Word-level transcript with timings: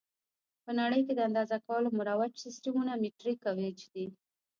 په 0.63 0.71
نړۍ 0.79 1.01
کې 1.05 1.13
د 1.15 1.19
اندازه 1.27 1.57
کولو 1.67 1.89
مروج 1.97 2.31
سیسټمونه 2.45 2.91
مټریک 3.03 3.39
او 3.49 3.55
ایچ 3.65 3.79
دي. 3.93 4.05